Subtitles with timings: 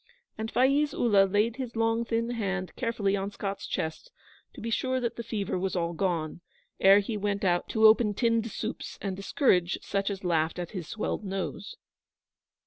[0.35, 4.09] And Faiz Ullah laid his long thin hand carefully on Scott's chest
[4.55, 6.41] to be sure that the fever was all gone,
[6.79, 10.87] ere he went out to open tinned soups and discourage such as laughed at his
[10.87, 11.77] swelled nose.